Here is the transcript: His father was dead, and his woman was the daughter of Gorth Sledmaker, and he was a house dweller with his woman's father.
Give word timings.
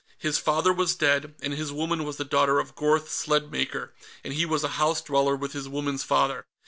His 0.17 0.39
father 0.39 0.73
was 0.73 0.95
dead, 0.95 1.35
and 1.43 1.53
his 1.53 1.71
woman 1.71 2.03
was 2.05 2.17
the 2.17 2.25
daughter 2.25 2.57
of 2.59 2.73
Gorth 2.73 3.07
Sledmaker, 3.11 3.93
and 4.23 4.33
he 4.33 4.47
was 4.47 4.63
a 4.63 4.69
house 4.81 4.99
dweller 4.99 5.35
with 5.35 5.53
his 5.53 5.69
woman's 5.69 6.03
father. 6.03 6.47